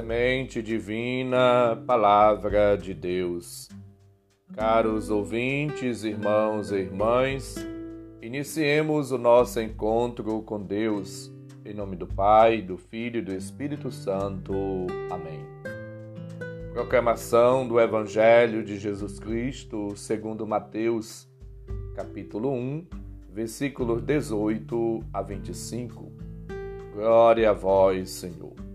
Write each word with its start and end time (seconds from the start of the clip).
Semente 0.00 0.62
divina, 0.62 1.76
palavra 1.86 2.74
de 2.74 2.94
Deus. 2.94 3.68
Caros 4.54 5.10
ouvintes, 5.10 6.04
irmãos 6.04 6.72
e 6.72 6.76
irmãs, 6.76 7.56
iniciemos 8.22 9.12
o 9.12 9.18
nosso 9.18 9.60
encontro 9.60 10.40
com 10.40 10.58
Deus. 10.58 11.30
Em 11.66 11.74
nome 11.74 11.96
do 11.96 12.06
Pai, 12.06 12.62
do 12.62 12.78
Filho 12.78 13.18
e 13.18 13.22
do 13.22 13.34
Espírito 13.34 13.92
Santo. 13.92 14.54
Amém. 15.10 15.44
Proclamação 16.72 17.68
do 17.68 17.78
Evangelho 17.78 18.64
de 18.64 18.78
Jesus 18.78 19.18
Cristo, 19.18 19.94
segundo 19.96 20.46
Mateus, 20.46 21.28
capítulo 21.94 22.50
1, 22.54 22.86
versículos 23.34 24.00
18 24.00 25.04
a 25.12 25.20
25. 25.20 26.10
Glória 26.94 27.50
a 27.50 27.52
vós, 27.52 28.08
Senhor. 28.08 28.69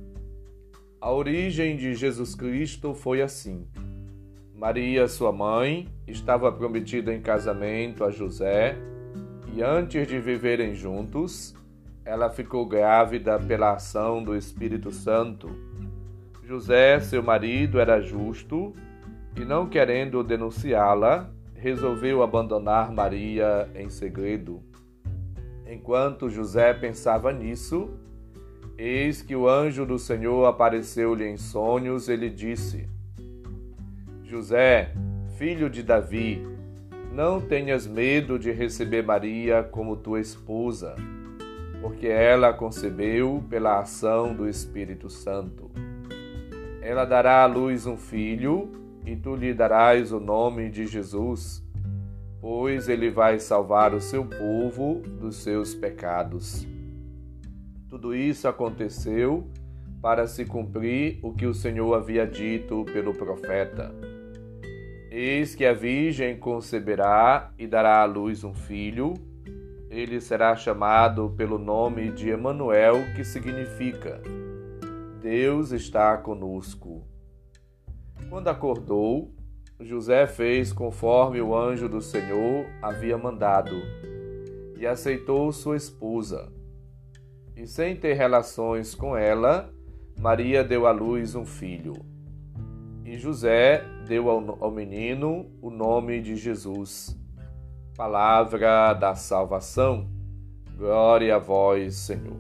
A 1.02 1.12
origem 1.12 1.76
de 1.76 1.94
Jesus 1.94 2.34
Cristo 2.34 2.94
foi 2.94 3.22
assim. 3.22 3.68
Maria, 4.54 5.08
sua 5.08 5.32
mãe, 5.32 5.88
estava 6.08 6.52
prometida 6.52 7.14
em 7.14 7.22
casamento 7.22 8.04
a 8.04 8.10
José 8.10 8.78
e 9.54 9.62
antes 9.62 10.08
de 10.08 10.20
viverem 10.20 10.74
juntos, 10.74 11.54
ela 12.04 12.30
ficou 12.30 12.66
grávida 12.66 13.38
pela 13.38 13.74
ação 13.74 14.24
do 14.24 14.36
Espírito 14.36 14.92
Santo. 14.92 15.50
José, 16.44 17.00
seu 17.00 17.22
marido, 17.22 17.80
era 17.80 18.02
justo 18.02 18.74
e, 19.36 19.46
não 19.46 19.68
querendo 19.68 20.24
denunciá-la, 20.24 21.30
resolveu 21.56 22.24
abandonar 22.24 22.92
Maria 22.92 23.70
em 23.76 23.90
segredo. 23.90 24.64
Enquanto 25.68 26.30
José 26.30 26.74
pensava 26.74 27.34
nisso, 27.34 27.90
Eis 28.78 29.22
que 29.22 29.34
o 29.34 29.48
anjo 29.48 29.86
do 29.86 29.98
Senhor 29.98 30.46
apareceu-lhe 30.46 31.26
em 31.26 31.38
sonhos 31.38 32.10
e 32.10 32.16
lhe 32.16 32.30
disse: 32.30 32.90
José, 34.26 34.92
filho 35.38 35.70
de 35.70 35.82
Davi, 35.82 36.46
não 37.14 37.40
tenhas 37.40 37.88
medo 37.88 38.38
de 38.38 38.52
receber 38.52 39.02
Maria 39.02 39.64
como 39.64 39.96
tua 39.96 40.20
esposa, 40.20 40.94
porque 41.82 42.08
ela 42.08 42.52
concebeu 42.52 43.42
pela 43.50 43.80
ação 43.80 44.34
do 44.34 44.46
Espírito 44.46 45.10
Santo. 45.10 45.72
Ela 46.82 47.06
dará 47.06 47.44
à 47.44 47.46
luz 47.46 47.86
um 47.86 47.96
filho, 47.96 48.70
e 49.06 49.16
tu 49.16 49.36
lhe 49.36 49.54
darás 49.54 50.12
o 50.12 50.20
nome 50.20 50.70
de 50.70 50.86
Jesus, 50.86 51.64
pois 52.42 52.90
ele 52.90 53.10
vai 53.10 53.40
salvar 53.40 53.94
o 53.94 54.02
seu 54.02 54.26
povo 54.26 55.02
dos 55.22 55.38
seus 55.38 55.74
pecados. 55.74 56.68
Tudo 57.88 58.16
isso 58.16 58.48
aconteceu 58.48 59.48
para 60.02 60.28
se 60.28 60.44
cumprir 60.44 61.20
o 61.22 61.34
que 61.34 61.46
o 61.46 61.54
Senhor 61.54 61.94
havia 61.94 62.26
dito 62.26 62.84
pelo 62.86 63.14
profeta. 63.14 63.94
Eis 65.12 65.56
que 65.56 65.66
a 65.66 65.74
Virgem 65.74 66.38
conceberá 66.38 67.54
e 67.58 67.68
dará 67.68 68.02
à 68.02 68.06
luz 68.06 68.44
um 68.44 68.54
filho. 68.54 69.14
Ele 69.90 70.20
será 70.20 70.56
chamado 70.56 71.34
pelo 71.38 71.58
nome 71.58 72.12
de 72.12 72.30
Emanuel, 72.30 72.96
que 73.16 73.24
significa 73.24 74.22
Deus 75.22 75.72
está 75.72 76.18
conosco. 76.18 77.04
Quando 78.30 78.48
acordou, 78.48 79.32
José 79.80 80.26
fez 80.26 80.74
conforme 80.74 81.40
o 81.40 81.56
anjo 81.56 81.88
do 81.88 82.02
Senhor 82.02 82.66
havia 82.82 83.18
mandado 83.18 83.76
e 84.78 84.86
aceitou 84.86 85.52
sua 85.52 85.78
esposa 85.78 86.55
e 87.56 87.66
sem 87.66 87.96
ter 87.96 88.14
relações 88.14 88.94
com 88.94 89.16
ela, 89.16 89.74
Maria 90.20 90.64
deu 90.64 90.86
à 90.86 90.92
luz 90.92 91.36
um 91.36 91.46
filho. 91.46 91.94
E 93.06 93.18
José 93.18 93.84
deu 94.08 94.30
ao 94.30 94.72
menino 94.72 95.50
o 95.62 95.70
nome 95.70 96.22
de 96.22 96.36
Jesus. 96.36 97.18
Palavra 97.96 98.94
da 98.94 99.16
salvação. 99.16 100.10
Glória 100.76 101.36
a 101.36 101.40
vós, 101.40 101.96
Senhor. 101.96 102.38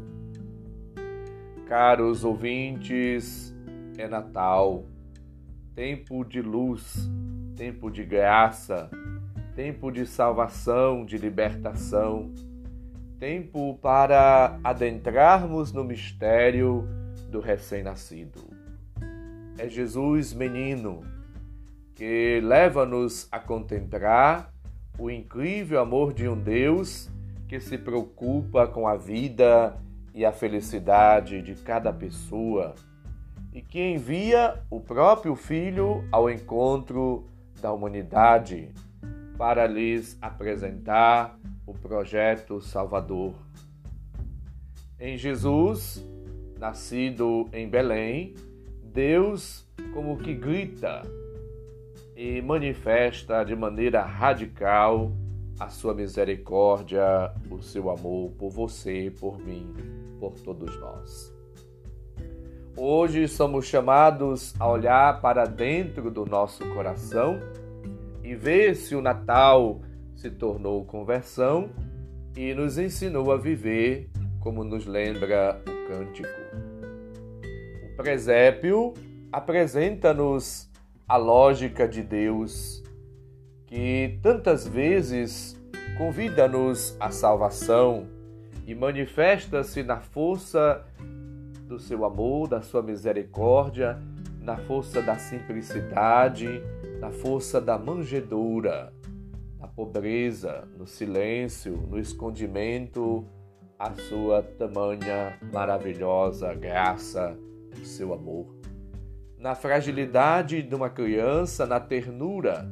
Caros 1.65 2.23
ouvintes, 2.25 3.55
é 3.97 4.07
Natal, 4.07 4.83
tempo 5.73 6.25
de 6.25 6.41
luz, 6.41 7.09
tempo 7.55 7.89
de 7.89 8.03
graça, 8.03 8.89
tempo 9.55 9.89
de 9.91 10.05
salvação, 10.05 11.05
de 11.05 11.17
libertação 11.17 12.33
tempo 13.19 13.77
para 13.81 14.59
adentrarmos 14.63 15.71
no 15.71 15.83
mistério 15.83 16.87
do 17.29 17.39
recém-nascido. 17.39 18.41
É 19.57 19.69
Jesus 19.69 20.33
menino 20.33 21.01
que 21.93 22.41
leva-nos 22.43 23.27
a 23.31 23.39
contemplar 23.39 24.53
o 24.99 25.09
incrível 25.09 25.79
amor 25.79 26.13
de 26.13 26.27
um 26.27 26.39
Deus 26.39 27.09
que 27.47 27.59
se 27.59 27.77
preocupa 27.77 28.67
com 28.67 28.87
a 28.87 28.95
vida 28.95 29.77
e 30.13 30.25
a 30.25 30.31
felicidade 30.31 31.41
de 31.41 31.55
cada 31.55 31.93
pessoa 31.93 32.75
e 33.53 33.61
que 33.61 33.81
envia 33.81 34.61
o 34.69 34.81
próprio 34.81 35.35
Filho 35.35 36.03
ao 36.11 36.29
encontro 36.29 37.25
da 37.61 37.71
humanidade 37.71 38.73
para 39.37 39.65
lhes 39.65 40.17
apresentar 40.21 41.37
o 41.65 41.73
projeto 41.73 42.61
Salvador. 42.61 43.33
Em 44.99 45.17
Jesus, 45.17 46.03
nascido 46.59 47.49
em 47.51 47.67
Belém, 47.67 48.35
Deus 48.83 49.67
como 49.93 50.17
que 50.17 50.33
grita 50.33 51.01
e 52.15 52.41
manifesta 52.41 53.43
de 53.43 53.55
maneira 53.55 54.01
radical 54.01 55.11
a 55.59 55.69
sua 55.69 55.93
misericórdia, 55.93 57.31
o 57.49 57.61
seu 57.61 57.89
amor 57.89 58.31
por 58.31 58.49
você, 58.49 59.11
por 59.19 59.39
mim, 59.39 59.73
por 60.19 60.33
todos 60.39 60.77
nós. 60.79 61.33
Hoje 62.77 63.27
somos 63.27 63.65
chamados 63.65 64.53
a 64.59 64.67
olhar 64.67 65.21
para 65.21 65.45
dentro 65.45 66.11
do 66.11 66.25
nosso 66.25 66.65
coração 66.73 67.39
e 68.21 68.35
ver 68.35 68.75
se 68.75 68.95
o 68.95 69.01
Natal 69.01 69.79
se 70.15 70.29
tornou 70.29 70.85
conversão 70.85 71.69
e 72.35 72.53
nos 72.53 72.77
ensinou 72.77 73.31
a 73.31 73.37
viver 73.37 74.09
como 74.39 74.63
nos 74.63 74.85
lembra 74.85 75.61
o 75.61 75.87
cântico. 75.87 76.29
O 77.83 77.95
presépio 77.95 78.93
apresenta-nos 79.31 80.69
a 81.07 81.17
lógica 81.17 81.87
de 81.87 82.01
Deus, 82.01 82.83
que 83.65 84.19
tantas 84.21 84.67
vezes 84.67 85.59
convida-nos 85.97 86.95
à 86.99 87.09
salvação 87.09 88.07
e 88.67 88.75
manifesta-se 88.75 89.83
na 89.83 89.99
força 89.99 90.85
do 91.67 91.79
seu 91.79 92.05
amor, 92.05 92.47
da 92.47 92.61
sua 92.61 92.81
misericórdia, 92.81 93.99
na 94.41 94.57
força 94.57 95.01
da 95.01 95.17
simplicidade, 95.17 96.61
na 96.99 97.11
força 97.11 97.59
da 97.59 97.77
manjedoura 97.77 98.93
pobreza, 99.75 100.67
no 100.77 100.87
silêncio, 100.87 101.75
no 101.89 101.99
escondimento, 101.99 103.27
a 103.77 103.93
sua 103.95 104.41
tamanha 104.41 105.37
maravilhosa 105.51 106.53
graça, 106.53 107.37
o 107.79 107.85
seu 107.85 108.13
amor. 108.13 108.55
Na 109.37 109.53
fragilidade 109.53 110.63
de 110.63 110.73
uma 110.73 110.89
criança, 110.89 111.65
na 111.65 111.79
ternura, 111.79 112.67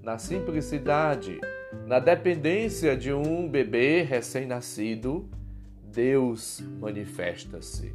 na 0.00 0.16
simplicidade, 0.16 1.40
na 1.86 1.98
dependência 1.98 2.96
de 2.96 3.12
um 3.12 3.48
bebê 3.48 4.02
recém-nascido, 4.02 5.28
Deus 5.82 6.62
manifesta-se. 6.80 7.94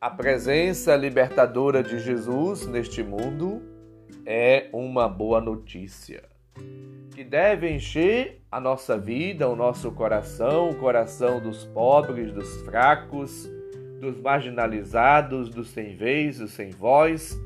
A 0.00 0.10
presença 0.10 0.94
libertadora 0.94 1.82
de 1.82 1.98
Jesus 1.98 2.66
neste 2.66 3.02
mundo 3.02 3.62
é 4.26 4.68
uma 4.72 5.08
boa 5.08 5.40
notícia 5.40 6.31
que 7.14 7.22
deve 7.22 7.70
encher 7.70 8.42
a 8.50 8.60
nossa 8.60 8.98
vida, 8.98 9.48
o 9.48 9.56
nosso 9.56 9.92
coração, 9.92 10.70
o 10.70 10.76
coração 10.76 11.40
dos 11.40 11.64
pobres, 11.66 12.32
dos 12.32 12.62
fracos, 12.62 13.48
dos 14.00 14.20
marginalizados, 14.20 15.48
dos 15.48 15.68
sem 15.70 15.94
vez, 15.94 16.38
dos 16.38 16.52
sem 16.52 16.70
voz, 16.70 17.38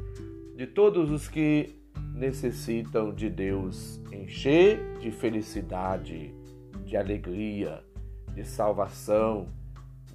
de 0.57 0.67
todos 0.67 1.11
os 1.11 1.29
que 1.29 1.79
necessitam 2.15 3.13
de 3.13 3.29
Deus, 3.29 4.01
encher 4.11 4.81
de 4.99 5.11
felicidade, 5.11 6.35
de 6.85 6.97
alegria, 6.97 7.85
de 8.35 8.45
salvação, 8.45 9.49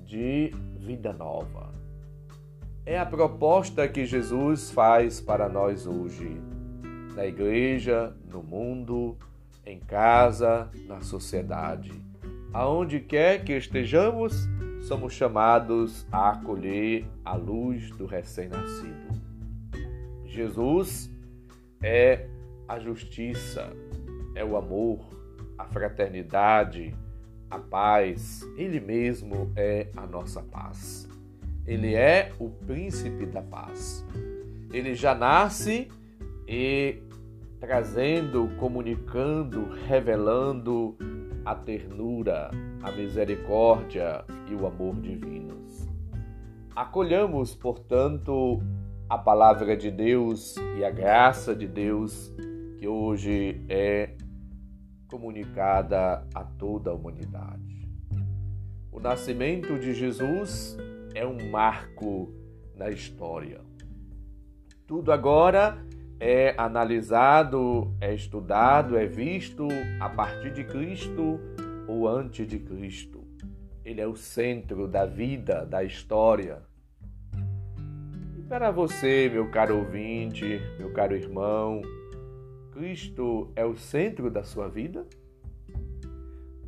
de 0.05 0.51
vida 0.77 1.13
nova. 1.13 1.71
É 2.85 2.97
a 2.97 3.05
proposta 3.05 3.87
que 3.87 4.05
Jesus 4.05 4.71
faz 4.71 5.21
para 5.21 5.47
nós 5.47 5.85
hoje 5.85 6.41
na 7.15 7.25
igreja, 7.25 8.15
no 8.29 8.41
mundo, 8.41 9.17
em 9.65 9.79
casa, 9.79 10.69
na 10.87 11.01
sociedade. 11.01 11.91
Aonde 12.53 12.99
quer 12.99 13.43
que 13.43 13.53
estejamos, 13.53 14.47
somos 14.81 15.13
chamados 15.13 16.05
a 16.11 16.31
acolher 16.31 17.05
a 17.23 17.35
luz 17.35 17.91
do 17.91 18.05
recém-nascido. 18.05 19.21
Jesus 20.25 21.09
é 21.81 22.27
a 22.67 22.79
justiça, 22.79 23.71
é 24.35 24.43
o 24.43 24.55
amor, 24.55 24.99
a 25.57 25.65
fraternidade, 25.65 26.95
a 27.49 27.59
paz. 27.59 28.41
Ele 28.57 28.79
mesmo 28.79 29.51
é 29.55 29.87
a 29.95 30.07
nossa 30.07 30.41
paz. 30.41 31.07
Ele 31.67 31.93
é 31.93 32.31
o 32.39 32.49
príncipe 32.49 33.25
da 33.25 33.41
paz. 33.41 34.05
Ele 34.71 34.95
já 34.95 35.13
nasce 35.13 35.89
e 36.51 37.01
trazendo, 37.61 38.49
comunicando, 38.59 39.69
revelando 39.87 40.97
a 41.45 41.55
ternura, 41.55 42.51
a 42.83 42.91
misericórdia 42.91 44.25
e 44.49 44.53
o 44.53 44.67
amor 44.67 44.99
divinos. 44.99 45.87
Acolhamos, 46.75 47.55
portanto, 47.55 48.61
a 49.07 49.17
palavra 49.17 49.77
de 49.77 49.89
Deus 49.89 50.57
e 50.77 50.83
a 50.83 50.91
graça 50.91 51.55
de 51.55 51.67
Deus 51.67 52.33
que 52.77 52.85
hoje 52.85 53.63
é 53.69 54.17
comunicada 55.07 56.27
a 56.35 56.43
toda 56.43 56.91
a 56.91 56.93
humanidade. 56.93 57.89
O 58.91 58.99
nascimento 58.99 59.79
de 59.79 59.93
Jesus 59.93 60.77
é 61.15 61.25
um 61.25 61.49
marco 61.49 62.33
na 62.75 62.89
história. 62.89 63.61
Tudo 64.85 65.13
agora 65.13 65.77
é 66.23 66.53
analisado, 66.55 67.95
é 67.99 68.13
estudado, 68.13 68.95
é 68.95 69.07
visto 69.07 69.67
a 69.99 70.07
partir 70.07 70.53
de 70.53 70.63
Cristo 70.63 71.39
ou 71.87 72.07
antes 72.07 72.47
de 72.47 72.59
Cristo. 72.59 73.25
Ele 73.83 73.99
é 73.99 74.05
o 74.05 74.15
centro 74.15 74.87
da 74.87 75.03
vida, 75.03 75.65
da 75.65 75.83
história. 75.83 76.61
E 78.37 78.41
para 78.43 78.69
você, 78.69 79.31
meu 79.33 79.49
caro 79.49 79.79
ouvinte, 79.79 80.61
meu 80.77 80.93
caro 80.93 81.15
irmão, 81.15 81.81
Cristo 82.71 83.51
é 83.55 83.65
o 83.65 83.75
centro 83.75 84.29
da 84.29 84.43
sua 84.43 84.69
vida? 84.69 85.07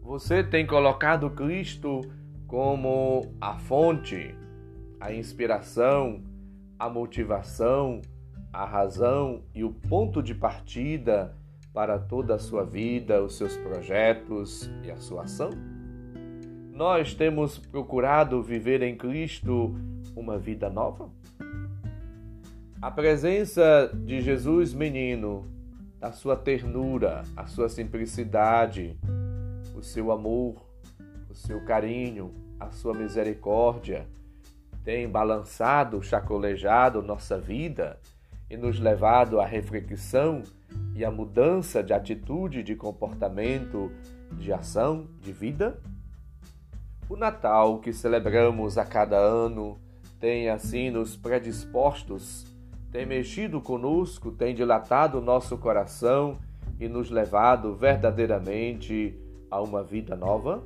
Você 0.02 0.44
tem 0.44 0.66
colocado 0.66 1.30
Cristo 1.30 2.02
como 2.48 3.32
a 3.40 3.60
fonte, 3.60 4.36
a 5.00 5.14
inspiração, 5.14 6.24
a 6.80 6.90
motivação, 6.90 8.02
a 8.54 8.66
razão 8.66 9.42
e 9.56 9.64
o 9.64 9.72
ponto 9.72 10.22
de 10.22 10.36
partida 10.36 11.36
para 11.74 11.98
toda 11.98 12.36
a 12.36 12.40
sua 12.40 12.64
vida, 12.64 13.24
os 13.24 13.36
seus 13.36 13.58
projetos 13.58 14.70
e 14.84 14.92
a 14.92 14.98
sua 14.98 15.24
ação? 15.24 15.50
Nós 16.72 17.16
temos 17.16 17.58
procurado 17.58 18.44
viver 18.44 18.84
em 18.84 18.96
Cristo 18.96 19.76
uma 20.16 20.38
vida 20.38 20.70
nova? 20.70 21.10
A 22.80 22.92
presença 22.92 23.92
de 24.06 24.22
Jesus 24.22 24.74
menino, 24.74 25.48
a 26.00 26.12
sua 26.12 26.36
ternura, 26.36 27.24
a 27.36 27.48
sua 27.48 27.68
simplicidade, 27.70 28.96
o 29.76 29.82
seu 29.82 30.12
amor, 30.12 30.56
o 31.30 31.34
seu 31.34 31.66
carinho, 31.66 32.32
a 32.60 32.70
sua 32.70 32.94
misericórdia 32.94 34.06
tem 34.84 35.08
balançado, 35.08 36.04
chacolejado 36.04 37.02
nossa 37.02 37.40
vida 37.40 37.98
e 38.54 38.58
nos 38.58 38.80
levado 38.80 39.40
à 39.40 39.46
reflexão 39.48 40.44
e 40.96 41.04
à 41.04 41.10
mudança 41.10 41.82
de 41.82 41.92
atitude, 41.92 42.62
de 42.62 42.76
comportamento, 42.76 43.92
de 44.34 44.54
ação, 44.54 45.08
de 45.20 45.34
vida? 45.34 45.82
O 47.10 47.16
Natal 47.16 47.80
que 47.80 47.92
celebramos 47.92 48.78
a 48.78 48.86
cada 48.86 49.18
ano 49.18 49.80
tem 50.20 50.50
assim 50.50 50.92
nos 50.92 51.18
predispostos, 51.18 52.46
tem 52.92 53.08
mexido 53.08 53.60
conosco, 53.60 54.32
tem 54.32 54.54
dilatado 54.54 55.18
o 55.18 55.22
nosso 55.22 55.58
coração 55.58 56.38
e 56.80 56.88
nos 56.88 57.10
levado 57.10 57.74
verdadeiramente 57.74 59.20
a 59.50 59.60
uma 59.64 59.82
vida 59.82 60.16
nova? 60.16 60.64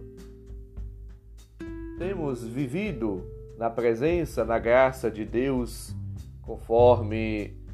Temos 1.97 2.43
vivido 2.45 3.23
na 3.57 3.69
presença, 3.69 4.43
na 4.43 4.59
graça 4.59 5.09
de 5.09 5.23
Deus, 5.23 5.95
conforme 6.41 7.65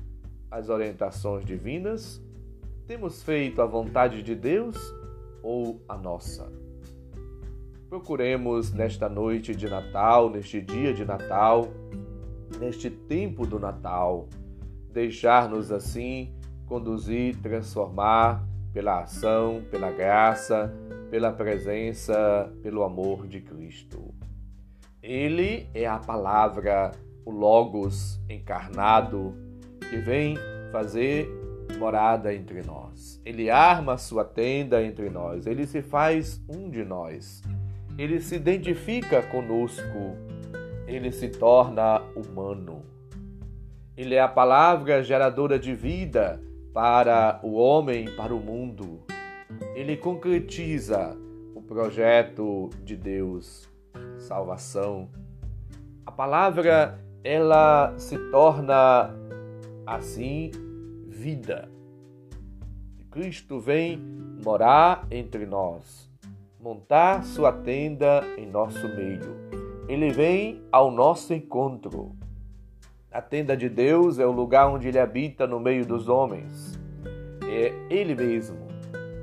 as 0.54 0.70
orientações 0.70 1.44
divinas? 1.44 2.22
Temos 2.86 3.24
feito 3.24 3.60
a 3.60 3.66
vontade 3.66 4.22
de 4.22 4.36
Deus 4.36 4.78
ou 5.42 5.82
a 5.90 5.98
nossa? 5.98 6.52
Procuremos 7.90 8.72
nesta 8.72 9.10
noite 9.10 9.56
de 9.56 9.68
Natal, 9.68 10.30
neste 10.30 10.62
dia 10.62 10.94
de 10.94 11.04
Natal, 11.04 11.68
neste 12.60 12.90
tempo 12.90 13.48
do 13.48 13.60
Natal, 13.60 14.28
deixar-nos 14.92 15.72
assim 15.72 16.32
conduzir, 16.68 17.36
transformar 17.42 18.48
pela 18.72 19.02
ação, 19.02 19.64
pela 19.72 19.92
graça, 19.92 20.72
pela 21.10 21.32
presença, 21.32 22.52
pelo 22.62 22.84
amor 22.84 23.28
de 23.28 23.42
Cristo. 23.42 24.14
Ele 25.02 25.68
é 25.74 25.88
a 25.88 25.98
palavra, 25.98 26.92
o 27.26 27.32
Logos 27.32 28.20
encarnado, 28.30 29.36
que 29.94 30.00
vem 30.00 30.36
fazer 30.72 31.30
morada 31.78 32.34
entre 32.34 32.64
nós. 32.64 33.22
Ele 33.24 33.52
arma 33.52 33.96
sua 33.96 34.26
tenda 34.26 34.84
entre 34.84 35.08
nós, 35.08 35.46
ele 35.46 35.68
se 35.68 35.84
faz 35.84 36.42
um 36.50 36.68
de 36.68 36.84
nós. 36.84 37.44
Ele 37.96 38.20
se 38.20 38.36
identifica 38.36 39.22
conosco, 39.22 40.18
ele 40.88 41.12
se 41.12 41.30
torna 41.30 42.02
humano. 42.16 42.82
Ele 43.96 44.16
é 44.16 44.20
a 44.20 44.28
palavra 44.28 45.04
geradora 45.04 45.60
de 45.60 45.76
vida 45.76 46.42
para 46.74 47.40
o 47.44 47.54
homem, 47.54 48.10
para 48.16 48.34
o 48.34 48.40
mundo. 48.40 49.04
Ele 49.76 49.96
concretiza 49.96 51.16
o 51.54 51.62
projeto 51.62 52.72
de 52.84 52.98
Deus, 52.98 53.70
salvação. 54.18 55.08
A 56.04 56.12
palavra 56.12 57.00
ela 57.24 57.94
se 57.98 58.18
torna 58.32 59.16
assim 59.86 60.52
vida. 61.08 61.70
Cristo 63.12 63.60
vem 63.60 63.98
morar 64.44 65.08
entre 65.12 65.46
nós, 65.46 66.10
montar 66.60 67.24
sua 67.24 67.52
tenda 67.52 68.24
em 68.38 68.50
nosso 68.50 68.88
meio. 68.88 69.36
Ele 69.88 70.10
vem 70.10 70.64
ao 70.72 70.90
nosso 70.90 71.34
encontro. 71.34 72.16
A 73.12 73.22
tenda 73.22 73.56
de 73.56 73.70
Deus 73.70 74.18
é 74.18 74.26
o 74.26 74.32
lugar 74.32 74.68
onde 74.68 74.88
ele 74.88 74.98
habita 74.98 75.46
no 75.46 75.60
meio 75.60 75.86
dos 75.86 76.10
homens. 76.10 76.80
É 77.48 77.72
ele 77.94 78.16
mesmo. 78.16 78.58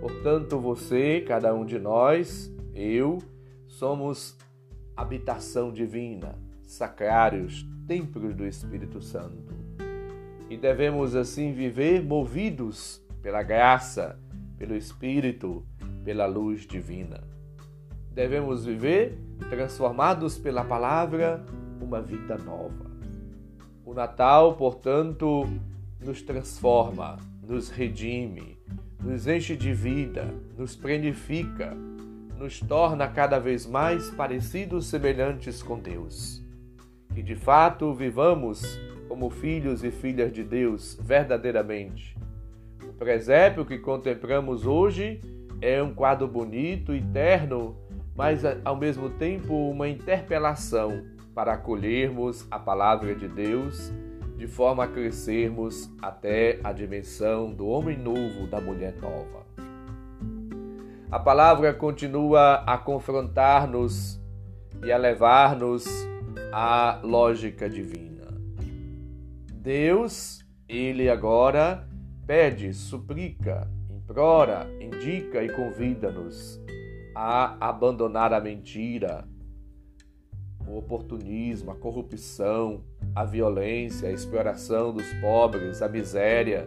Portanto, 0.01 0.59
você, 0.59 1.23
cada 1.27 1.53
um 1.53 1.65
de 1.65 1.79
nós, 1.79 2.55
eu, 2.73 3.19
somos 3.67 4.39
habitação 4.97 5.73
divina, 5.73 6.39
sacrários, 6.63 7.67
templos 7.89 8.35
do 8.37 8.47
Espírito 8.47 9.01
Santo 9.01 9.60
e 10.51 10.57
devemos 10.57 11.15
assim 11.15 11.53
viver 11.53 12.03
movidos 12.03 13.01
pela 13.23 13.41
graça, 13.41 14.19
pelo 14.59 14.75
Espírito, 14.75 15.65
pela 16.05 16.27
luz 16.27 16.67
divina. 16.67 17.23
Devemos 18.13 18.65
viver 18.65 19.17
transformados 19.49 20.37
pela 20.37 20.65
palavra, 20.65 21.47
uma 21.81 22.03
vida 22.03 22.37
nova. 22.37 22.91
O 23.85 23.95
Natal, 23.95 24.57
portanto, 24.57 25.47
nos 26.05 26.21
transforma, 26.21 27.17
nos 27.47 27.71
redime, 27.71 28.59
nos 29.01 29.29
enche 29.29 29.55
de 29.57 29.73
vida, 29.73 30.35
nos 30.59 30.75
plenifica, 30.75 31.77
nos 32.37 32.59
torna 32.59 33.07
cada 33.07 33.39
vez 33.39 33.67
mais 33.67 34.11
parecidos, 34.11 34.87
semelhantes 34.87 35.63
com 35.63 35.79
Deus. 35.79 36.45
Que 37.15 37.23
de 37.23 37.37
fato 37.37 37.95
vivamos 37.95 38.81
como 39.11 39.29
filhos 39.29 39.83
e 39.83 39.91
filhas 39.91 40.33
de 40.33 40.45
Deus 40.45 40.97
verdadeiramente. 41.03 42.17
O 42.89 42.93
presépio 42.93 43.67
que 43.67 43.77
contemplamos 43.77 44.65
hoje 44.65 45.21
é 45.61 45.83
um 45.83 45.93
quadro 45.93 46.29
bonito 46.29 46.95
e 46.95 47.03
terno, 47.03 47.77
mas 48.15 48.43
ao 48.65 48.77
mesmo 48.77 49.11
tempo 49.11 49.53
uma 49.69 49.89
interpelação 49.89 51.03
para 51.35 51.55
acolhermos 51.55 52.47
a 52.53 52.59
palavra 52.61 53.13
de 53.13 53.27
Deus 53.27 53.93
de 54.37 54.47
forma 54.47 54.85
a 54.85 54.89
crescermos 54.89 55.91
até 56.01 56.61
a 56.63 56.73
dimensão 56.73 57.53
do 57.53 57.67
homem 57.67 57.99
novo, 57.99 58.47
da 58.47 58.61
mulher 58.61 58.95
nova. 59.03 59.45
A 61.11 61.19
palavra 61.19 61.75
continua 61.75 62.63
a 62.65 62.79
confrontar-nos 62.79 64.21
e 64.85 64.93
a 64.93 64.97
levar-nos 64.97 65.85
à 66.53 67.01
lógica 67.03 67.69
divina. 67.69 68.10
Deus, 69.61 70.43
ele 70.67 71.11
agora 71.11 71.87
pede, 72.27 72.73
suplica, 72.73 73.71
implora, 73.91 74.67
indica 74.81 75.45
e 75.45 75.51
convida-nos 75.51 76.59
a 77.15 77.69
abandonar 77.69 78.33
a 78.33 78.41
mentira, 78.41 79.29
o 80.67 80.79
oportunismo, 80.79 81.73
a 81.73 81.75
corrupção, 81.75 82.83
a 83.15 83.23
violência, 83.23 84.09
a 84.09 84.13
exploração 84.13 84.95
dos 84.95 85.13
pobres, 85.21 85.83
a 85.83 85.89
miséria, 85.91 86.67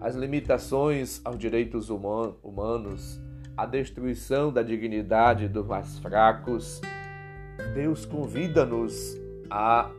as 0.00 0.14
limitações 0.14 1.20
aos 1.26 1.36
direitos 1.36 1.90
humanos, 1.90 3.20
a 3.54 3.66
destruição 3.66 4.50
da 4.50 4.62
dignidade 4.62 5.46
dos 5.46 5.66
mais 5.66 5.98
fracos, 5.98 6.80
Deus 7.74 8.06
convida-nos 8.06 9.14
a 9.50 9.90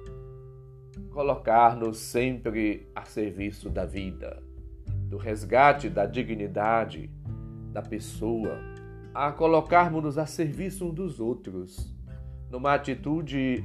colocar-nos 1.16 1.98
sempre 1.98 2.92
a 2.94 3.06
serviço 3.06 3.70
da 3.70 3.86
vida, 3.86 4.44
do 5.10 5.16
resgate 5.16 5.90
da 5.90 6.06
dignidade 6.06 7.10
da 7.72 7.82
pessoa, 7.82 8.60
a 9.14 9.32
colocarmos-nos 9.32 10.18
a 10.18 10.26
serviço 10.26 10.86
um 10.86 10.94
dos 10.94 11.22
outros, 11.22 11.96
numa 12.52 12.74
atitude 12.74 13.64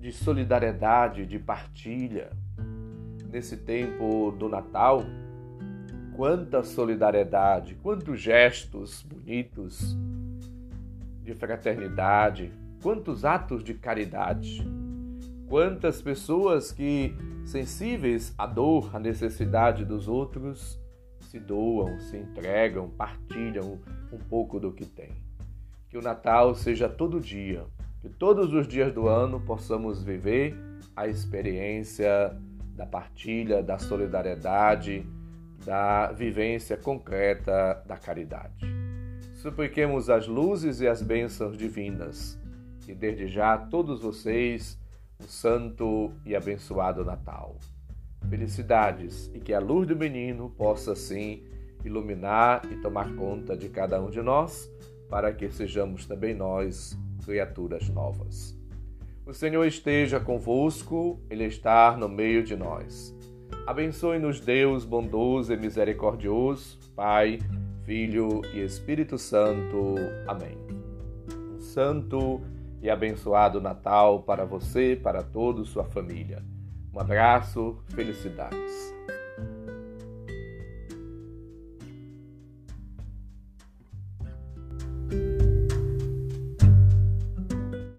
de 0.00 0.10
solidariedade, 0.10 1.26
de 1.26 1.38
partilha. 1.38 2.32
Nesse 3.30 3.56
tempo 3.58 4.32
do 4.32 4.48
Natal, 4.48 5.04
quanta 6.16 6.64
solidariedade, 6.64 7.76
quantos 7.76 8.20
gestos 8.20 9.04
bonitos 9.04 9.96
de 11.22 11.34
fraternidade, 11.34 12.52
quantos 12.82 13.24
atos 13.24 13.62
de 13.62 13.74
caridade, 13.74 14.66
quantas 15.50 16.00
pessoas 16.00 16.70
que, 16.70 17.12
sensíveis 17.44 18.32
à 18.38 18.46
dor, 18.46 18.94
à 18.94 19.00
necessidade 19.00 19.84
dos 19.84 20.06
outros, 20.06 20.80
se 21.18 21.40
doam, 21.40 21.98
se 21.98 22.16
entregam, 22.16 22.88
partilham 22.88 23.80
um 24.12 24.18
pouco 24.18 24.60
do 24.60 24.70
que 24.70 24.86
têm. 24.86 25.10
Que 25.88 25.98
o 25.98 26.02
Natal 26.02 26.54
seja 26.54 26.88
todo 26.88 27.20
dia, 27.20 27.64
que 28.00 28.08
todos 28.08 28.54
os 28.54 28.68
dias 28.68 28.92
do 28.92 29.08
ano 29.08 29.40
possamos 29.40 30.04
viver 30.04 30.56
a 30.94 31.08
experiência 31.08 32.32
da 32.76 32.86
partilha, 32.86 33.60
da 33.60 33.76
solidariedade, 33.76 35.04
da 35.66 36.12
vivência 36.12 36.76
concreta 36.76 37.82
da 37.84 37.96
caridade. 37.96 38.66
Supliquemos 39.34 40.08
as 40.08 40.28
luzes 40.28 40.80
e 40.80 40.86
as 40.86 41.02
bênçãos 41.02 41.58
divinas 41.58 42.40
e 42.86 42.94
desde 42.94 43.28
já 43.28 43.56
todos 43.56 44.00
vocês 44.00 44.79
um 45.20 45.28
santo 45.28 46.12
e 46.24 46.34
abençoado 46.34 47.04
Natal. 47.04 47.56
Felicidades 48.28 49.30
e 49.34 49.40
que 49.40 49.52
a 49.52 49.60
luz 49.60 49.86
do 49.86 49.96
menino 49.96 50.50
possa 50.50 50.94
sim 50.94 51.44
iluminar 51.84 52.62
e 52.70 52.76
tomar 52.76 53.14
conta 53.14 53.56
de 53.56 53.68
cada 53.68 54.00
um 54.00 54.10
de 54.10 54.20
nós, 54.22 54.70
para 55.08 55.32
que 55.32 55.50
sejamos 55.50 56.06
também 56.06 56.34
nós 56.34 56.98
criaturas 57.24 57.88
novas. 57.88 58.58
O 59.26 59.32
Senhor 59.32 59.64
esteja 59.64 60.18
convosco, 60.18 61.20
Ele 61.30 61.44
está 61.44 61.96
no 61.96 62.08
meio 62.08 62.42
de 62.42 62.56
nós. 62.56 63.14
Abençoe-nos, 63.66 64.40
Deus 64.40 64.84
bondoso 64.84 65.52
e 65.52 65.56
misericordioso, 65.56 66.78
Pai, 66.94 67.38
Filho 67.84 68.42
e 68.54 68.60
Espírito 68.60 69.18
Santo. 69.18 69.94
Amém. 70.26 70.56
Um 71.54 71.60
santo 71.60 72.40
e 72.80 72.88
abençoado 72.88 73.60
Natal 73.60 74.22
para 74.22 74.44
você, 74.44 74.98
para 75.00 75.22
toda 75.22 75.64
sua 75.64 75.84
família. 75.84 76.42
Um 76.92 77.00
abraço, 77.00 77.78
felicidades. 77.88 78.94